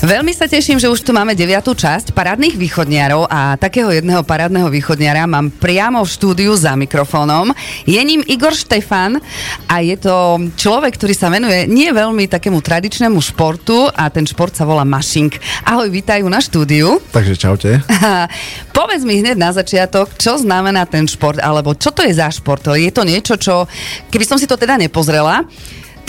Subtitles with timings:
[0.00, 4.72] Veľmi sa teším, že už tu máme deviatú časť parádnych východniarov a takého jedného parádneho
[4.72, 7.52] východniara mám priamo v štúdiu za mikrofónom.
[7.84, 9.20] Je ním Igor Štefan
[9.68, 14.56] a je to človek, ktorý sa venuje nie veľmi takému tradičnému športu a ten šport
[14.56, 15.36] sa volá mašing.
[15.68, 16.96] Ahoj, vítajú na štúdiu.
[17.12, 17.84] Takže čaute.
[18.80, 22.64] Povedz mi hneď na začiatok, čo znamená ten šport, alebo čo to je za šport?
[22.72, 23.68] Je to niečo, čo,
[24.08, 25.44] keby som si to teda nepozrela,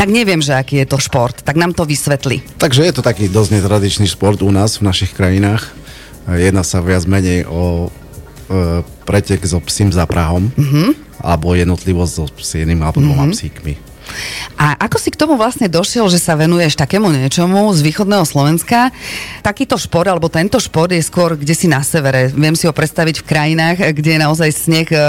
[0.01, 1.45] tak neviem, že aký je to šport.
[1.45, 2.41] Tak nám to vysvetli.
[2.57, 5.69] Takže je to taký dosť netradičný šport u nás v našich krajinách.
[6.25, 11.21] Jedná sa viac menej o e, pretek so psím za Prahom, mm-hmm.
[11.21, 13.37] alebo jednotlivosť so jedným alebo dvoma mm-hmm.
[13.37, 13.73] psíkmi.
[14.61, 18.93] A ako si k tomu vlastne došiel, že sa venuješ takému niečomu z východného Slovenska?
[19.41, 22.29] Takýto šport, alebo tento šport je skôr kde si na severe.
[22.29, 25.03] Viem si ho predstaviť v krajinách, kde je naozaj sneh e, e,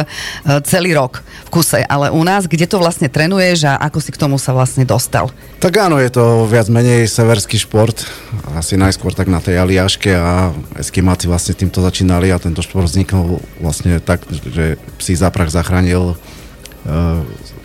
[0.65, 1.85] celý rok v kuse.
[1.85, 5.29] Ale u nás, kde to vlastne trénuješ a ako si k tomu sa vlastne dostal?
[5.61, 8.09] Tak áno, je to viac menej severský šport.
[8.57, 13.37] Asi najskôr tak na tej Aliaške a Eskimáci vlastne týmto začínali a tento šport vznikol
[13.61, 17.21] vlastne tak, že psí záprach zachránil uh,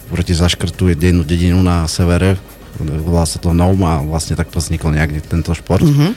[0.08, 2.40] proti zaškrtu jednu dedinu na severe,
[2.80, 5.84] volá sa to Noum a vlastne takto vznikol nejak tento šport.
[5.84, 6.12] Mm-hmm.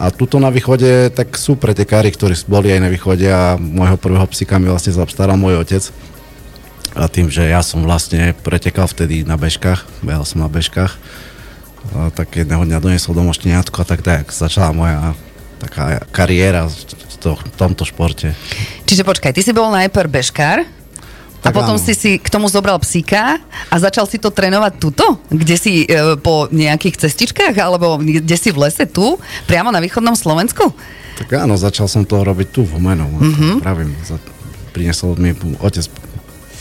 [0.00, 4.24] A tuto na východe, tak sú pretekári, ktorí boli aj na východe a môjho prvého
[4.26, 5.84] psíka mi vlastne zaobstaral môj otec.
[6.96, 10.92] A tým, že ja som vlastne pretekal vtedy na bežkách, behal som na bežkách,
[11.92, 15.18] a tak jedného dňa doniesol domov šteniatko a tak tak začala moja
[15.58, 18.34] taká kariéra v to, tomto športe.
[18.86, 20.66] Čiže počkaj, ty si bol najprv bežkár,
[21.42, 21.82] tak a potom áno.
[21.82, 25.18] si si k tomu zobral psíka a začal si to trénovať tuto?
[25.26, 27.58] Kde si e, po nejakých cestičkách?
[27.58, 29.18] Alebo kde si v lese tu?
[29.50, 30.70] Priamo na východnom Slovensku?
[31.18, 33.10] Tak áno, začal som to robiť tu v Homenu.
[33.10, 33.54] Mm-hmm.
[33.58, 34.22] Pravím, za,
[34.70, 35.90] priniesol mi otec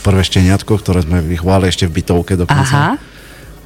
[0.01, 2.97] prvé šteniatko, ktoré sme vychovali ešte v bytovke dokonca.
[2.97, 3.10] Aha.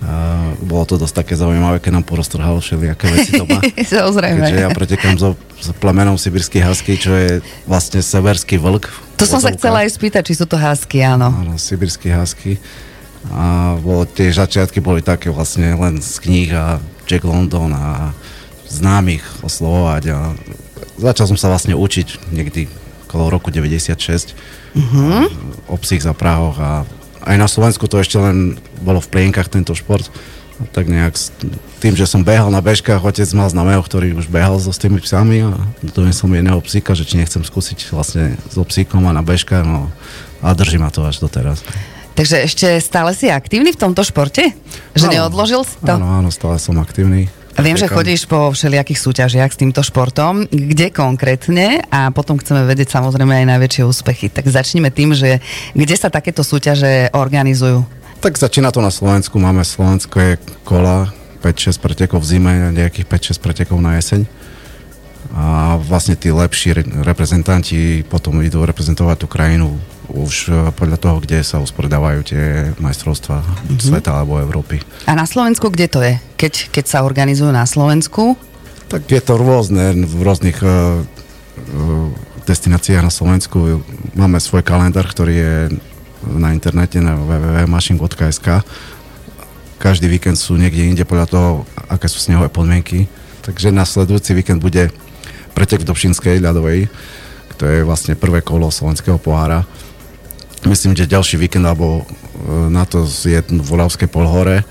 [0.04, 3.64] A bolo to dosť také zaujímavé, keď nám poroztrhalo všelijaké veci doma.
[3.96, 4.44] Samozrejme.
[4.44, 8.92] Keďže ja pretekám so, so plemenom sibirský husky, čo je vlastne severský vlk.
[9.16, 11.32] To som sa chcela aj spýtať, či sú to husky, áno.
[11.32, 12.60] Áno, sibirský husky.
[13.32, 18.14] A bolo, tie začiatky boli také vlastne len z kníh a Jack London a
[18.70, 20.18] známych oslovovať a
[21.00, 22.68] začal som sa vlastne učiť niekdy
[23.08, 24.34] okolo roku 96
[24.76, 25.30] uh-huh.
[25.70, 26.84] o psích za Prahoch a
[27.26, 30.06] aj na Slovensku to ešte len bolo v plienkach tento šport.
[30.72, 31.20] Tak nejak
[31.84, 35.04] tým, že som behal na bežkách, otec mal známeho, ktorý už behal so s tými
[35.04, 35.52] psami a
[36.16, 39.92] som jedného psíka, že či nechcem skúsiť vlastne so psíkom a na bežkách, no
[40.40, 41.60] a drží ma to až doteraz.
[42.16, 44.56] Takže ešte stále si aktívny v tomto športe?
[44.96, 46.00] Že áno, neodložil si to?
[46.00, 47.28] Áno, áno, stále som aktívny.
[47.56, 50.44] Viem, že chodíš po všelijakých súťažiach s týmto športom.
[50.52, 51.80] Kde konkrétne?
[51.88, 54.28] A potom chceme vedieť samozrejme aj najväčšie úspechy.
[54.28, 55.40] Tak začneme tým, že
[55.72, 57.88] kde sa takéto súťaže organizujú?
[58.20, 59.40] Tak začína to na Slovensku.
[59.40, 60.36] Máme slovenské
[60.68, 63.08] kola, 5-6 pretekov v zime, nejakých
[63.38, 64.28] 5-6 pretekov na jeseň.
[65.32, 66.76] A vlastne tí lepší
[67.08, 69.80] reprezentanti potom idú reprezentovať tú krajinu
[70.12, 72.44] už e, podľa toho, kde sa usporiadajú tie
[72.78, 73.80] majstrovstvá mm-hmm.
[73.82, 74.82] sveta alebo Európy.
[75.10, 76.18] A na Slovensku kde to je?
[76.38, 78.38] Keď, keď sa organizujú na Slovensku?
[78.92, 81.02] Tak je to rôzne, v rôznych uh,
[82.46, 83.82] destináciách na Slovensku.
[84.14, 85.54] Máme svoj kalendár, ktorý je
[86.26, 88.62] na internete na www.machine.sk.
[89.82, 91.50] Každý víkend sú niekde inde podľa toho,
[91.90, 93.10] aké sú snehové podmienky.
[93.42, 94.94] Takže nasledujúci víkend bude
[95.58, 96.90] pretek v Dobšinskej ľadovej,
[97.56, 99.64] to je vlastne prvé kolo slovenského pohára
[100.70, 102.04] myslím, že ďalší víkend alebo e,
[102.70, 104.66] na to je v Volavskej polhore.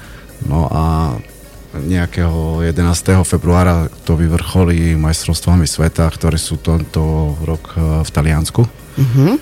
[0.44, 0.84] No a
[1.74, 3.26] nejakého 11.
[3.26, 8.62] februára to vyvrcholí majstrovstvami sveta, ktoré sú tento rok e, v Taliansku,
[8.98, 9.34] mm-hmm.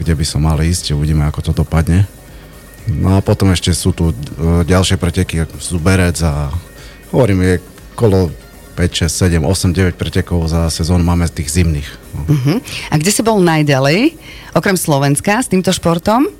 [0.00, 2.08] kde by som mal ísť, uvidíme, ako to dopadne.
[2.88, 4.16] No a potom ešte sú tu
[4.64, 6.48] ďalšie preteky, ako Zuberec a
[7.12, 7.54] hovorím, je
[7.92, 8.32] kolo
[8.78, 11.88] 5, 6, 7, 8, 9 pretekov za sezónu máme z tých zimných.
[12.14, 12.20] No.
[12.30, 12.58] Uh-huh.
[12.88, 14.14] A kde si bol najďalej,
[14.54, 16.30] okrem Slovenska, s týmto športom?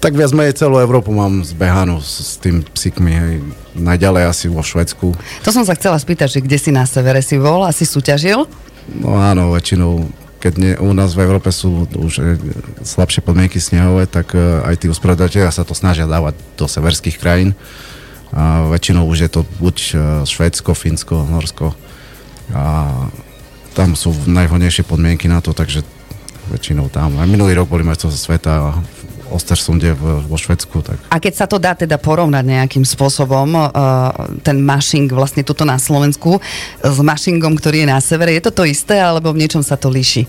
[0.00, 3.34] Tak viac menej celú Európu mám zbehanú s, s tým psíkmi, hej.
[3.76, 5.12] najďalej asi vo Švedsku.
[5.44, 8.48] To som sa chcela spýtať, že kde si na severe si bol, asi súťažil?
[8.98, 10.08] No áno, väčšinou
[10.42, 12.34] keď nie, u nás v Európe sú už e,
[12.82, 17.54] slabšie podmienky snehové, tak e, aj tí usporiadatelia sa to snažia dávať do severských krajín.
[18.32, 19.94] A väčšinou už je to buď e,
[20.24, 21.76] Švédsko, Fínsko, Norsko.
[22.52, 22.88] A
[23.72, 25.84] tam sú najvhodnejšie podmienky na to, takže
[26.52, 27.16] väčšinou tam.
[27.20, 28.76] A minulý rok boli majstrovstvá sveta v
[29.32, 30.84] Ostersunde vo Švedsku.
[30.84, 30.98] Tak.
[31.08, 33.68] A keď sa to dá teda porovnať nejakým spôsobom, uh,
[34.44, 36.36] ten mashing vlastne tuto na Slovensku
[36.84, 39.88] s mashingom, ktorý je na severe, je to to isté, alebo v niečom sa to
[39.88, 40.28] líši?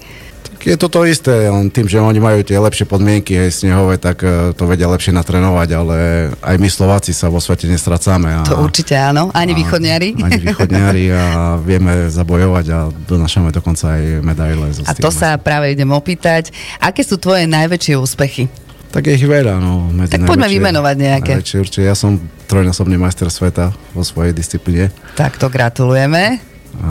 [0.63, 4.23] Je to to isté, len tým, že oni majú tie lepšie podmienky aj snehové, tak
[4.23, 5.97] uh, to vedia lepšie natrénovať, ale
[6.39, 8.31] aj my Slováci sa vo svete nestracáme.
[8.31, 10.15] A, to určite áno, ani a.
[10.15, 14.71] Ani východniari a vieme zabojovať a donašame dokonca aj medaile.
[14.71, 16.55] Zo a to sa práve idem opýtať.
[16.79, 18.47] Aké sú tvoje najväčšie úspechy?
[18.93, 19.89] Tak je ich veľa, no.
[19.89, 21.31] Medzi tak poďme vymenovať nejaké.
[21.41, 24.93] Určite, ja som trojnásobný majster sveta vo svojej disciplíne.
[25.17, 26.37] Tak to gratulujeme.
[26.77, 26.89] A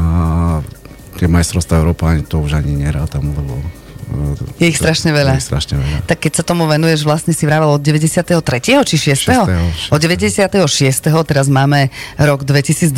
[1.23, 3.55] tie majstrovstvá Európa to už ani nerátam, lebo
[4.61, 5.41] je ich strašne veľa.
[5.41, 6.05] Je strašne veľa.
[6.05, 8.29] Tak keď sa tomu venuješ, vlastne si vravel od 93.
[8.85, 9.89] či 6.
[9.89, 9.89] 6.
[9.89, 9.95] 6.
[9.95, 10.61] Od 96.
[11.25, 11.89] teraz máme
[12.21, 12.93] rok 2023,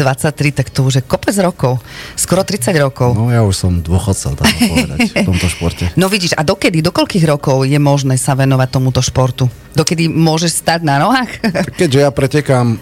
[0.50, 1.78] tak to už je kopec rokov.
[2.18, 3.14] Skoro 30 rokov.
[3.14, 5.84] No ja už som dôchodca, dá povedať, v tomto športe.
[5.94, 9.46] No vidíš, a dokedy, do koľkých rokov je možné sa venovať tomuto športu?
[9.78, 11.30] Dokedy môžeš stať na nohách?
[11.78, 12.80] Keďže ja pretekám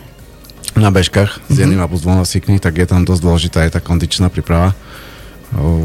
[0.73, 1.85] na bežkách s jedným mm-hmm.
[1.85, 4.73] a plus dvoma tak je tam dosť dôležitá aj tá kondičná príprava.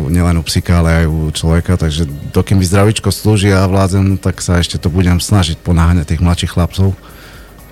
[0.08, 4.40] Nielen u psika, ale aj u človeka, takže dokým mi zdravičko slúži a vládzem, tak
[4.40, 6.96] sa ešte to budem snažiť ponáhňať tých mladších chlapcov.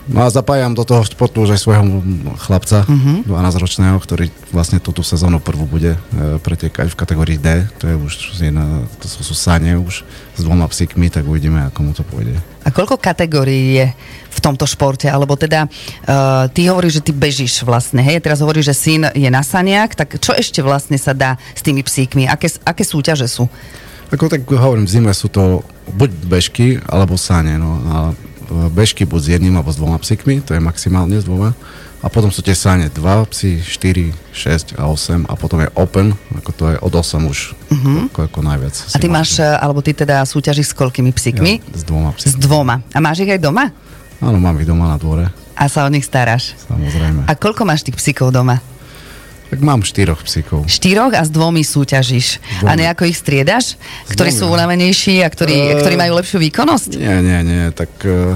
[0.06, 1.84] No a zapájam do toho športu už aj svojho
[2.46, 3.25] chlapca, uh-huh.
[3.25, 3.25] Mhm.
[3.25, 6.00] 12-ročného, ktorý vlastne túto sezónu prvú bude e,
[6.38, 7.66] pretekať v kategórii D.
[7.81, 10.06] To je už jedna, to sú, sú sane už
[10.38, 12.38] s dvoma psíkmi, tak uvidíme, ako mu to pôjde.
[12.66, 13.86] A koľko kategórií je
[14.30, 15.06] v tomto športe?
[15.06, 18.18] Alebo teda uh, ty hovoríš, že ty bežíš vlastne, hej?
[18.22, 21.86] Teraz hovoríš, že syn je na saniak, tak čo ešte vlastne sa dá s tými
[21.86, 22.25] psíkmi?
[22.25, 23.46] Aké, aké súťaže sú?
[24.10, 25.62] Ako tak hovorím, v zime sú to
[25.94, 27.57] buď bežky, alebo sane.
[27.57, 27.72] No.
[27.86, 27.96] A
[28.69, 31.57] bežky buď s jedným, alebo s dvoma psíkmi, to je maximálne s dvoma.
[32.06, 33.01] A potom sú tie sane 2
[33.33, 37.57] psy, 4, 6 a 8 a potom je open, ako to je od 8 už
[37.57, 38.13] uh-huh.
[38.13, 38.75] ako, ako najviac.
[38.94, 41.65] A ty máš, e, alebo ty teda súťažíš s koľkými psíkmi?
[41.65, 42.30] Ja, s dvoma psíkmi.
[42.30, 42.75] S dvoma.
[42.94, 43.74] A máš ich aj doma?
[44.21, 45.33] Áno, mám ich doma na dvore.
[45.57, 46.53] A sa o nich staráš?
[46.69, 47.25] Samozrejme.
[47.25, 48.62] A koľko máš tých psíkov doma?
[49.56, 50.68] Tak mám štyroch psíkov.
[50.68, 52.44] Štyroch a s dvomi súťažíš.
[52.60, 52.68] Dvomi.
[52.68, 53.80] A nejako ich striedaš?
[54.12, 57.00] Ktorí sú unavenejší a ktorí, uh, ktorí majú lepšiu výkonnosť?
[57.00, 57.63] Nie, nie, nie.
[57.72, 58.36] Tak uh,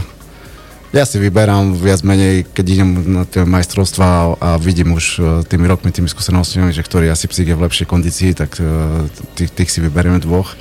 [0.95, 5.69] ja si vyberám viac menej, keď idem na tie majstrovstvá a vidím už e, tými
[5.69, 9.05] rokmi, tými skúsenostiami, že ktorý asi psík je v lepšej kondícii, tak e,
[9.37, 10.57] tých, tých si vyberieme dvoch e,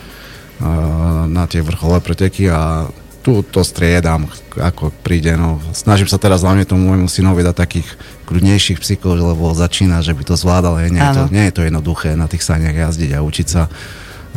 [1.33, 2.93] na tie vrcholé preteky a
[3.23, 5.35] tu to striedam, ako príde.
[5.35, 5.61] No.
[5.75, 7.89] Snažím sa teraz hlavne tomu môjmu synovi dať takých
[8.31, 10.81] kľudnejších psíkov, lebo začína, že by to zvládal.
[10.89, 13.67] Nie je, to, nie je to jednoduché na tých saniach jazdiť a učiť sa.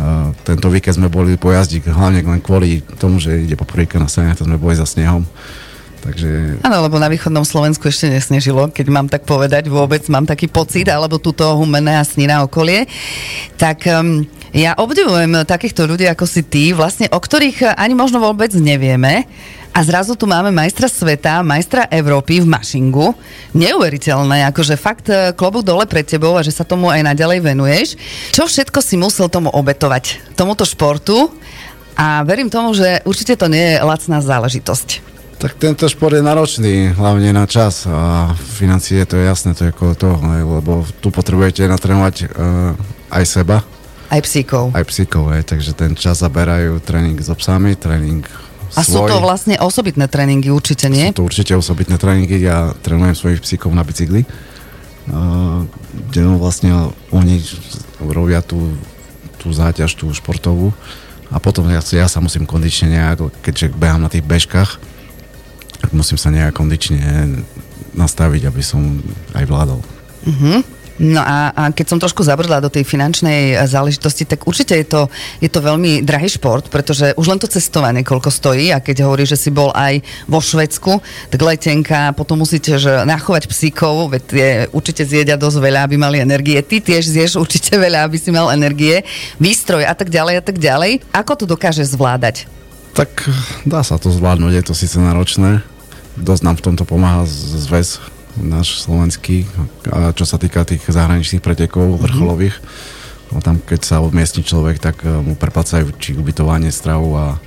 [0.01, 4.10] Uh, tento víkend sme boli po jazdi, hlavne len kvôli tomu, že ide poprvýkrát na
[4.10, 5.28] saniach, to sme boli za snehom.
[6.01, 6.57] Takže...
[6.65, 10.89] Áno, lebo na východnom Slovensku ešte nesnežilo, keď mám tak povedať, vôbec mám taký pocit,
[10.89, 12.89] alebo túto humené a snína okolie.
[13.62, 18.50] Tak um, ja obdivujem takýchto ľudí ako si ty, vlastne o ktorých ani možno vôbec
[18.57, 19.30] nevieme.
[19.71, 23.15] A zrazu tu máme majstra sveta, majstra Európy v mašingu.
[23.56, 27.88] Neuveriteľné, akože fakt e, klobúk dole pred tebou a že sa tomu aj naďalej venuješ.
[28.36, 31.31] Čo všetko si musel tomu obetovať, tomuto športu?
[31.95, 35.10] A verím tomu, že určite to nie je lacná záležitosť.
[35.41, 39.73] Tak tento šport je náročný, hlavne na čas a financie, to je jasné, to je
[39.73, 42.77] okolo toho, lebo tu potrebujete natrénovať uh,
[43.09, 43.65] aj seba.
[44.13, 44.69] Aj psíkov.
[44.77, 48.21] Aj psíkov, aj, takže ten čas zaberajú tréning s obsami, tréning
[48.71, 51.09] a sú to vlastne osobitné tréningy určite, nie?
[51.11, 54.23] Sú to určite osobitné tréningy, ja trénujem svojich psíkov na bicykli,
[55.09, 55.65] uh,
[56.13, 57.41] kde no vlastne oni
[57.97, 58.77] robia tú,
[59.41, 60.69] tú záťaž, tú športovú
[61.33, 64.90] a potom ja, ja sa musím kondične nejak, keďže behám na tých bežkách,
[65.89, 67.42] musím sa nejak kondične
[67.98, 69.02] nastaviť, aby som
[69.33, 69.81] aj vládol.
[70.30, 70.61] Uh-huh.
[71.02, 75.02] No a, a keď som trošku zabrdla do tej finančnej záležitosti, tak určite je to,
[75.42, 79.26] je to veľmi drahý šport, pretože už len to cestovanie koľko stojí a keď hovorí,
[79.26, 81.02] že si bol aj vo Švedsku,
[81.33, 86.21] tak letenka, potom musíte že nachovať psíkov, veď tie určite zjedia dosť veľa, aby mali
[86.21, 86.61] energie.
[86.61, 89.02] Ty tiež zješ určite veľa, aby si mal energie,
[89.42, 91.02] výstroj a tak ďalej a tak ďalej.
[91.18, 92.45] Ako to dokáže zvládať?
[92.94, 93.26] Tak
[93.66, 95.64] dá sa to zvládnuť, je to síce náročné,
[96.18, 98.01] dosť nám v tomto pomáha zväz
[98.39, 99.44] náš slovenský,
[99.91, 102.03] a čo sa týka tých zahraničných pretekov mm-hmm.
[102.07, 102.56] vrcholových.
[103.31, 107.39] No, tam keď sa odmiestni človek, tak e, mu preplácajú či ubytovanie, stravu a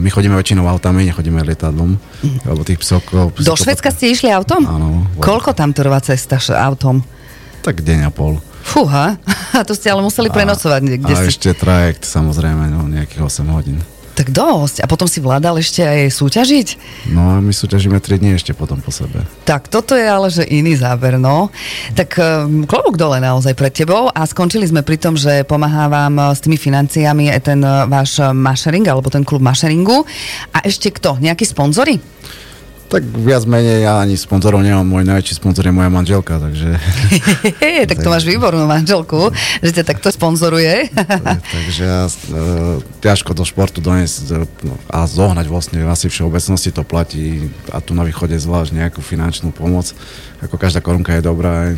[0.00, 2.38] my chodíme väčšinou autami, nechodíme lietadlom, mm.
[2.48, 3.04] lebo tých psov...
[3.36, 4.64] Do Švedska ste išli autom?
[4.64, 5.04] Áno.
[5.20, 7.04] Koľko tam trvá cesta autom?
[7.60, 8.40] Tak deň a pol.
[8.64, 9.20] Fúha,
[9.58, 11.12] a to ste ale museli prenocovať niekde.
[11.12, 11.36] A si...
[11.36, 13.84] ešte trajekt, samozrejme, no, nejakých 8 hodín.
[14.20, 14.84] Tak dosť.
[14.84, 16.68] A potom si vládal ešte aj súťažiť?
[17.16, 19.24] No a my súťažíme 3 dní ešte potom po sebe.
[19.48, 21.48] Tak toto je ale že iný záber, no.
[21.96, 26.36] Tak um, klobúk dole naozaj pred tebou a skončili sme pri tom, že pomáha vám
[26.36, 30.04] s tými financiami ten váš mašering alebo ten klub mašeringu.
[30.52, 31.16] A ešte kto?
[31.16, 31.96] Nejakí sponzory?
[32.90, 36.74] Tak viac menej ja ani sponzorov nemám, môj najväčší sponzor je moja manželka, takže...
[37.90, 39.30] tak to máš výbornú manželku,
[39.62, 40.90] že ťa takto sponzoruje.
[41.54, 47.54] takže ja, e, ťažko do športu doniesť no, a zohnať vlastne asi všeobecnosti to platí
[47.70, 49.94] a tu na východe zvlášť nejakú finančnú pomoc.
[50.42, 51.70] Ako každá korunka je dobrá.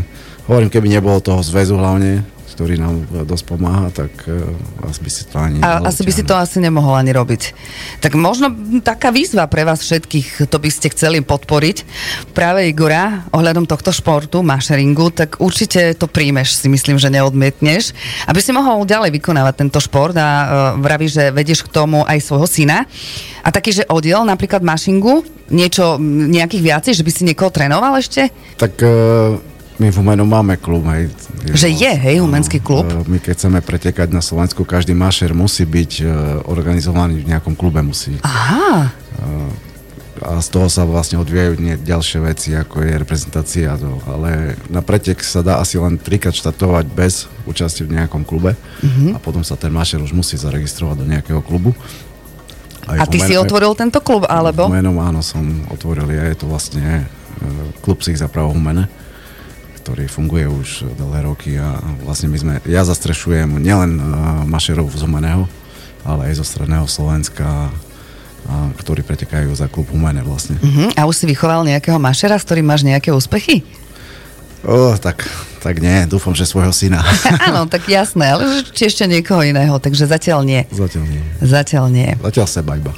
[0.48, 4.44] Hovorím, keby nebolo toho zväzu hlavne, ktorý nám dosť pomáha, tak uh,
[4.84, 5.58] asi by si to ani...
[5.64, 7.42] A, asi by si to asi nemohol ani robiť.
[8.04, 8.52] Tak možno
[8.84, 11.76] taká výzva pre vás všetkých, to by ste chceli podporiť.
[12.36, 17.96] Práve Igora, ohľadom tohto športu, mašeringu, tak určite to príjmeš, si myslím, že neodmietneš.
[18.28, 22.20] Aby si mohol ďalej vykonávať tento šport a uh, vraví, že vedieš k tomu aj
[22.20, 22.84] svojho syna.
[23.42, 28.30] A taký, že oddiel napríklad mašingu, niečo, nejakých viacej, že by si niekoho trénoval ešte?
[28.60, 29.51] Tak uh
[29.82, 31.10] my v Humenu máme klub, hej.
[31.50, 32.86] Že je, hej, Humenský klub?
[32.86, 36.04] E, my keď chceme pretekať na Slovensku, každý mašer musí byť e,
[36.46, 38.14] organizovaný v nejakom klube, musí.
[38.22, 38.86] Aha.
[38.86, 39.70] E,
[40.22, 43.74] a z toho sa vlastne odvíjajú ďalšie veci, ako je reprezentácia.
[44.06, 49.10] Ale na pretek sa dá asi len trikrát štartovať bez účasti v nejakom klube uh-huh.
[49.14, 51.74] a potom sa ten mašer už musí zaregistrovať do nejakého klubu.
[52.86, 54.70] Aj a ty si otvoril tento klub, alebo?
[54.70, 55.42] Menom áno, som
[55.74, 57.10] otvoril, ja je to vlastne
[57.82, 59.01] klub si za právo Humene
[59.82, 64.04] ktorý funguje už dlhé roky a vlastne my sme, ja zastrešujem nielen uh,
[64.46, 65.50] mašerov z Humeného,
[66.06, 67.70] ale aj zo stredného Slovenska,
[68.78, 70.58] ktorí pretekajú za klub Humene vlastne.
[70.58, 70.90] Uh-huh.
[70.98, 73.62] A už si vychoval nejakého mašera, s ktorým máš nejaké úspechy?
[74.62, 75.26] O, tak,
[75.58, 77.02] tak nie, dúfam, že svojho syna.
[77.50, 80.62] Áno, tak jasné, ale či ešte niekoho iného, takže zatiaľ nie.
[80.70, 81.22] Zatiaľ nie.
[81.42, 82.10] Zatiaľ nie.
[82.22, 82.94] Zatiaľ seba iba.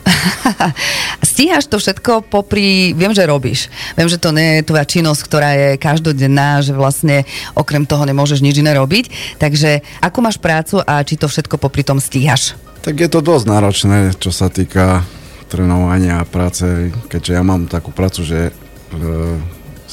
[1.35, 3.73] Stíhaš to všetko popri, viem, že robíš.
[3.97, 7.25] Viem, že to nie je tvoja činnosť, ktorá je každodenná, že vlastne
[7.57, 9.37] okrem toho nemôžeš nič iné robiť.
[9.41, 12.61] Takže ako máš prácu a či to všetko popri tom stíhaš?
[12.85, 15.01] Tak je to dosť náročné, čo sa týka
[15.49, 18.53] trénovania a práce, keďže ja mám takú prácu, že e,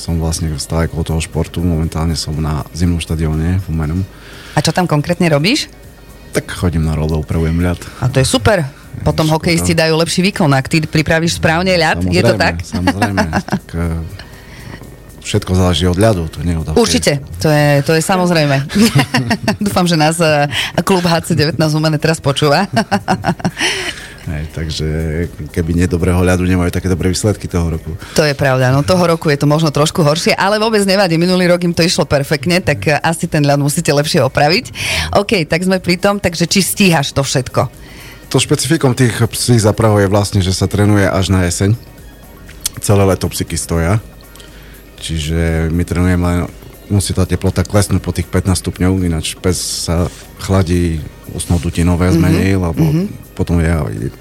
[0.02, 4.02] som vlastne stále okolo toho športu, momentálne som na zimnom štadióne v Umenom.
[4.58, 5.70] A čo tam konkrétne robíš?
[6.34, 7.78] Tak chodím na role, upravujem ľad.
[8.02, 8.66] A to je super.
[9.06, 12.56] Potom je hokejisti dajú lepší výkon, ak ty pripravíš správne ľad, samozrejme, je to tak?
[12.66, 14.02] Samozrejme, tak uh,
[15.22, 18.58] všetko záleží od ľadu, to nie od Určite, to je, to je samozrejme.
[19.64, 20.50] Dúfam, že nás uh,
[20.82, 22.66] klub HC19 Umene teraz počúva.
[24.22, 24.88] Hej, takže
[25.50, 27.98] keby nedobrého ľadu nemajú také dobré výsledky toho roku.
[28.14, 31.50] To je pravda, no toho roku je to možno trošku horšie, ale vôbec nevadí, minulý
[31.50, 34.66] rok im to išlo perfektne, tak asi ten ľad musíte lepšie opraviť.
[35.18, 37.66] OK, tak sme pri tom, takže či stíhaš to všetko?
[38.30, 41.74] To špecifikom tých psích zapravov je vlastne, že sa trénuje až na jeseň.
[42.78, 43.98] Celé leto psíky stoja.
[45.02, 46.46] Čiže my trénujeme
[46.92, 49.58] musí tá teplota klesnúť po tých 15 stupňov, ináč pes
[49.88, 50.12] sa
[50.44, 51.00] chladí
[51.32, 52.28] ústnou dutinou viac mm-hmm.
[52.28, 53.08] menej, lebo mm-hmm.
[53.34, 53.72] potom je,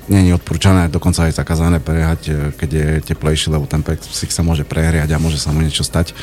[0.06, 4.46] nie je odporúčané, dokonca aj zakázané prehať, e, keď je teplejší, lebo ten pes sa
[4.46, 6.14] môže prehriať a môže sa mu niečo stať.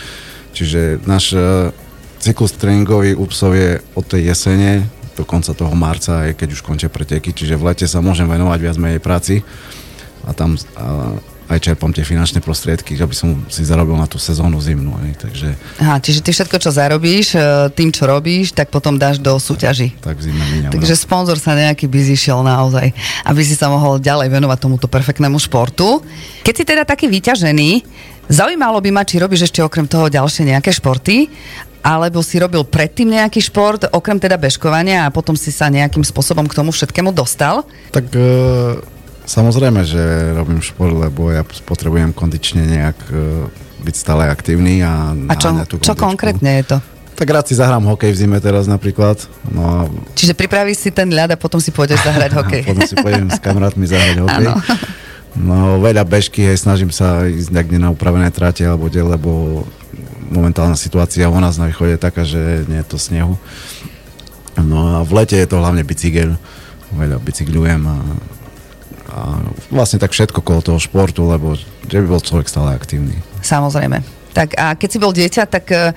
[0.55, 1.69] Čiže náš uh,
[2.17, 6.65] cyklus tréningový u psov je od tej jesene do konca toho marca, aj keď už
[6.65, 9.45] končia preteky, čiže v lete sa môžem venovať viac menej práci
[10.25, 11.13] a tam a
[11.47, 14.99] aj čerpám tie finančné prostriedky, aby som si zarobil na tú sezónu zimnú.
[14.99, 15.55] Aj, takže...
[15.79, 19.95] Aha, čiže ty všetko, čo zarobíš, e, tým, čo robíš, tak potom dáš do súťaži.
[20.03, 20.99] Tak míňam, Takže no.
[20.99, 22.91] sponzor sa nejaký by zišiel naozaj,
[23.23, 26.03] aby si sa mohol ďalej venovať tomuto perfektnému športu.
[26.43, 27.87] Keď si teda taký vyťažený,
[28.27, 31.31] zaujímalo by ma, či robíš ešte okrem toho ďalšie nejaké športy,
[31.79, 36.43] alebo si robil predtým nejaký šport, okrem teda bežkovania a potom si sa nejakým spôsobom
[36.43, 37.63] k tomu všetkému dostal?
[37.95, 38.96] Tak uh
[39.27, 43.51] Samozrejme, že robím šport, lebo ja potrebujem kondične nejak uh,
[43.83, 46.77] byť stále aktívny a A čo, tú čo konkrétne je to?
[47.17, 49.19] Tak rád si zahrám hokej v zime teraz napríklad.
[49.49, 49.75] No a...
[50.13, 52.61] Čiže pripravíš si ten ľad a potom si pôjdeš zahrať hokej.
[52.71, 54.47] potom si pôjdem s kamarátmi zahrať hokej.
[55.37, 59.61] No veľa bežky, hej, snažím sa ísť niekde na upravené trate alebo kde, lebo
[60.29, 63.35] momentálna situácia u nás na východe je taká, že nie je to snehu.
[64.57, 66.37] No a v lete je to hlavne bicykel.
[66.95, 67.97] Veľa bicyklujem a
[69.17, 69.41] a
[69.73, 71.57] vlastne tak všetko kolo toho športu, lebo
[71.89, 73.17] že by bol človek stále aktívny.
[73.41, 74.17] Samozrejme.
[74.37, 75.89] Tak a keď si bol dieťa, tak uh,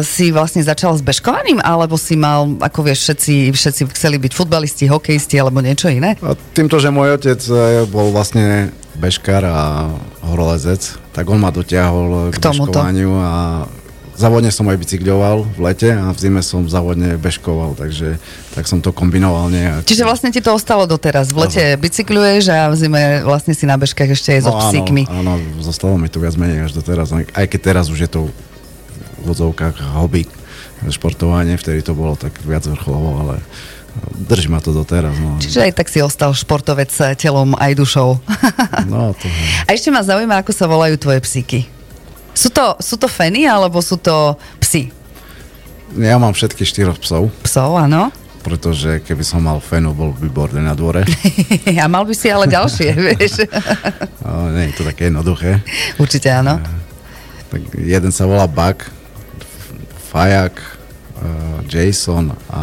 [0.00, 4.88] si vlastne začal s bežkovaním, alebo si mal, ako vieš, všetci, všetci chceli byť futbalisti,
[4.88, 6.16] hokejisti alebo niečo iné?
[6.24, 9.92] A týmto, že môj otec e, bol vlastne bežkár a
[10.24, 13.32] horolezec, tak on ma dotiahol k, k bežkovaniu a
[14.16, 18.16] Závodne som aj bicykľoval v lete a v zime som závodne bežkoval, takže
[18.56, 19.84] tak som to kombinoval nejak.
[19.84, 21.36] Čiže vlastne ti to ostalo doteraz.
[21.36, 25.04] V lete bicykluješ a v zime vlastne si na bežkách ešte aj so no, psíkmi.
[25.12, 27.12] Áno, áno, zostalo mi to viac menej až doteraz.
[27.12, 28.20] Aj keď teraz už je to
[29.20, 30.24] v odzovkách hobby,
[30.88, 33.36] športovanie, vtedy to bolo tak viac vrcholovo, ale
[34.16, 35.16] Drží ma to doteraz.
[35.16, 38.20] No, Čiže aj tak si ostal športovec telom aj dušou.
[38.92, 39.26] no to...
[39.66, 41.75] A ešte ma zaujíma, ako sa volajú tvoje psíky.
[42.36, 44.92] Sú to, sú to feny, alebo sú to psy?
[45.96, 48.12] Ja mám všetkých štyroch psov, Psov, áno.
[48.44, 51.08] pretože keby som mal fenu, bol by bordel na dvore.
[51.80, 53.48] A mal by si ale ďalšie, vieš.
[54.20, 55.64] Ale nie je to také jednoduché.
[55.96, 56.60] Určite áno.
[57.48, 58.84] Tak jeden sa volá Buck,
[60.12, 62.62] Fajak, uh, Jason a,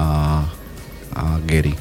[1.12, 1.74] a Gary.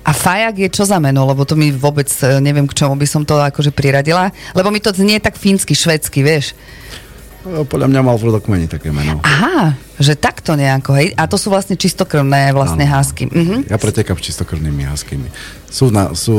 [0.00, 1.22] A fajak je čo za meno?
[1.28, 4.32] Lebo to mi vôbec eh, neviem, k čomu by som to akože priradila.
[4.56, 6.56] Lebo mi to znie tak fínsky, švedsky, vieš.
[7.40, 9.16] No, Podľa mňa mal v rodokmeni také meno.
[9.24, 11.08] Aha, že takto nejako, hej.
[11.16, 13.00] A to sú vlastne čistokrvné vlastne Áno.
[13.00, 13.32] hásky.
[13.32, 13.72] Mhm.
[13.72, 15.28] Ja pretekám s čistokrvnými huskymi.
[15.72, 16.36] Sú, na, sú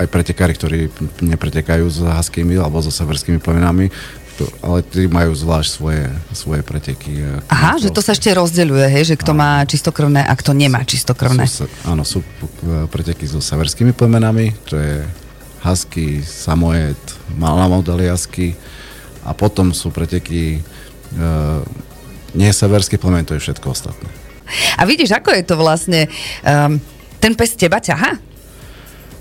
[0.00, 0.88] aj pretekári, ktorí
[1.20, 3.92] nepretekajú s huskymi alebo so severskými plemenami,
[4.40, 7.20] to, ale tí majú zvlášť svoje, svoje preteky.
[7.20, 10.80] e, Aha, že to sa ešte rozdeľuje, hej, že kto má čistokrvné a kto nemá
[10.80, 11.44] čistokrvné.
[11.44, 15.04] Sú, áno, sú e, preteky so severskými plemenami, čo je
[15.60, 16.96] husky, samoed,
[17.36, 18.56] malamodaliasky
[19.24, 20.60] a potom sú preteky e,
[22.34, 24.08] nie severský plemen, to je všetko ostatné.
[24.78, 26.10] A vidíš, ako je to vlastne...
[26.42, 26.82] Um,
[27.20, 28.16] ten pes teba ťaha?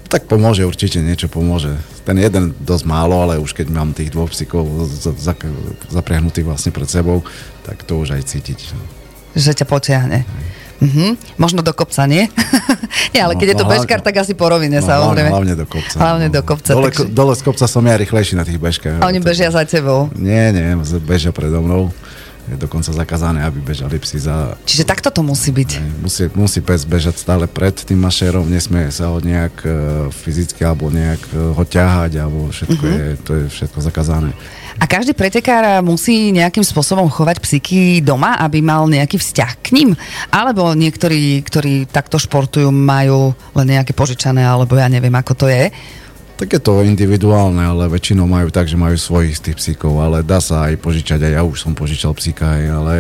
[0.10, 1.77] Tak pomôže, určite niečo pomôže.
[2.01, 5.38] Ten jeden dosť málo, ale už keď mám tých dvoch psíkov za- za-
[5.94, 7.22] zapriahnutých vlastne pred sebou,
[7.62, 8.74] tak to už aj cítiť.
[9.38, 10.25] Že ťa potiahne.
[10.82, 11.38] Mhm.
[11.38, 12.25] Možno do kopca, nie?
[13.15, 15.29] nie, ale No, keď je to no, hlavne- tak asi po rovine, No, samozrejme.
[15.32, 15.96] Hlavne, hlavne do kopca.
[16.00, 16.34] Hlavne no.
[16.34, 16.72] do kopca.
[16.75, 17.03] Dole, takže...
[17.12, 19.00] dole z kopca som ja rýchlejší na tých bežkách.
[19.00, 20.12] A oni bežia za tebou.
[20.15, 21.94] Nie, nie, bežia predo mnou.
[22.50, 24.58] Je dokonca zakázané, aby bežali psi za...
[24.65, 26.01] Čiže takto to musí byť.
[26.01, 29.70] Musí, musí pes bežať stále pred tým mašérom, nesmie sa ho nejak e,
[30.10, 32.98] fyzicky alebo nejak e, ho ťahať, alebo všetko Mhm.
[32.98, 34.34] je, to je všetko zakázané.
[34.79, 39.89] A každý pretekár musí nejakým spôsobom chovať psíky doma, aby mal nejaký vzťah k ním?
[40.32, 45.70] Alebo niektorí, ktorí takto športujú, majú len nejaké požičané, alebo ja neviem, ako to je.
[46.39, 50.39] Tak je to individuálne, ale väčšinou majú tak, že majú svojich tých psíkov, ale dá
[50.39, 52.93] sa aj požičať, aj ja už som požičal psíka, aj, ale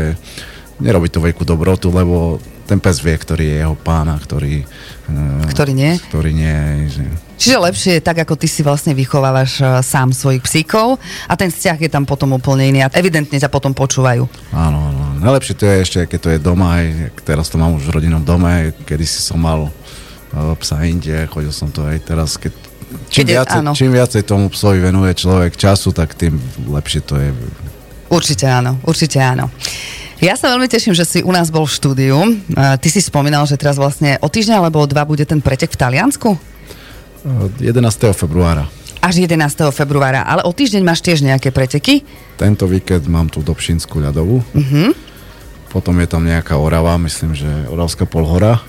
[0.83, 4.61] nerobí to veľkú dobrotu, lebo ten pes vie, ktorý je jeho pána, ktorý...
[4.61, 5.97] e, Ktorý nie?
[6.11, 7.01] Ktorý nie, že...
[7.39, 11.47] Čiže lepšie je tak, ako ty si vlastne vychovávaš eh, sám svojich psíkov a ten
[11.47, 14.27] vzťah je tam potom úplne iný a evidentne ťa potom počúvajú.
[14.51, 15.03] Áno, áno.
[15.23, 18.21] Najlepšie to je ešte, keď to je doma, aj teraz to mám už v rodinnom
[18.21, 22.68] dome, kedy si som mal uh, psa inde, chodil som to aj teraz, keď
[23.09, 23.71] čím, Keď viacej, áno.
[23.75, 26.39] čím viacej tomu psovi venuje človek času, tak tým
[26.69, 27.29] lepšie to je.
[28.09, 29.53] Určite áno, určite áno.
[30.19, 32.17] Ja sa veľmi teším, že si u nás bol v štúdiu.
[32.19, 35.71] Eh, Ty si spomínal, že teraz vlastne o týždeň alebo o dva bude ten pretek
[35.71, 36.35] v Taliansku?
[37.23, 38.11] Uh, 11.
[38.15, 38.67] februára.
[38.99, 39.71] Až 11.
[39.71, 42.03] februára, ale o týždeň máš tiež nejaké preteky?
[42.35, 44.43] Tento víkend mám tu Dobšinskú ľadovú.
[44.51, 44.91] Mhm.
[45.69, 48.59] Potom je tam nejaká Orava, myslím, že Oravská polhora.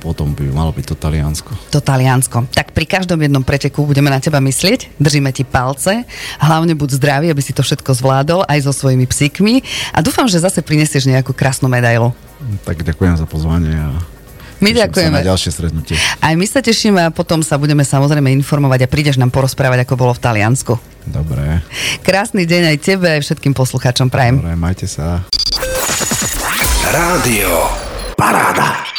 [0.00, 1.52] Potom by malo byť to Taliansko.
[1.70, 2.48] To Taliansko.
[2.50, 6.08] Tak pri každom jednom preteku budeme na teba myslieť, držíme ti palce,
[6.38, 9.60] hlavne buď zdravý, aby si to všetko zvládol, aj so svojimi psíkmi
[9.92, 12.16] a dúfam, že zase prinesieš nejakú krásnu medailu.
[12.64, 14.00] Tak ďakujem za pozvanie a
[14.58, 15.14] My teším sa ďakujeme.
[15.14, 15.96] na ďalšie stretnutie.
[16.18, 19.94] Aj my sa tešíme a potom sa budeme samozrejme informovať a prídeš nám porozprávať, ako
[19.96, 20.80] bolo v Taliansku.
[21.04, 21.60] Dobre,
[22.00, 24.40] Krásny deň aj tebe, aj všetkým poslucháčom prajem.
[24.40, 25.24] dobre, majte sa.
[26.86, 27.68] Rádio
[28.16, 28.89] Paráda.